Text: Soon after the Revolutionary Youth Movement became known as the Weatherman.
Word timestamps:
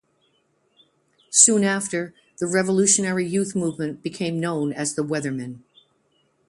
Soon 1.29 1.63
after 1.63 2.15
the 2.39 2.47
Revolutionary 2.47 3.27
Youth 3.27 3.55
Movement 3.55 4.01
became 4.01 4.39
known 4.39 4.73
as 4.73 4.95
the 4.95 5.03
Weatherman. 5.03 5.59